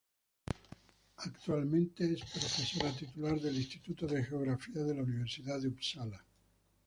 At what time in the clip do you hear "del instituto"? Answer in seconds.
3.39-4.07